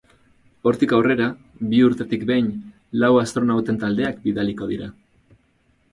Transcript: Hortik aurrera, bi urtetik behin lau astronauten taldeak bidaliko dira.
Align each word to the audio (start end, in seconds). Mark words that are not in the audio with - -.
Hortik 0.69 0.93
aurrera, 0.99 1.27
bi 1.73 1.83
urtetik 1.89 2.25
behin 2.31 2.49
lau 3.03 3.11
astronauten 3.25 3.81
taldeak 3.85 4.21
bidaliko 4.25 4.71
dira. 4.75 4.91